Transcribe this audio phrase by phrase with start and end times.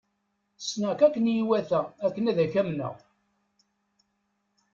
[0.61, 2.95] Ssneɣ-k akken i iwata akken ad k-amneɣ.